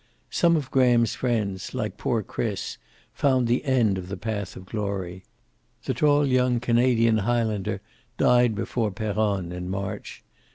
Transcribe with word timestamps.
Some 0.31 0.55
of 0.55 0.71
Graham's 0.71 1.13
friends, 1.13 1.75
like 1.75 1.95
poor 1.99 2.23
Chris, 2.23 2.79
found 3.13 3.45
the 3.47 3.63
end 3.63 3.99
of 3.99 4.07
the 4.07 4.17
path 4.17 4.55
of 4.55 4.65
glory. 4.65 5.23
The 5.83 5.93
tall 5.93 6.25
young 6.25 6.59
Canadian 6.59 7.19
Highlander 7.19 7.81
died 8.17 8.55
before 8.55 8.89
Peronne 8.89 9.51
in 9.51 9.69
March. 9.69 10.23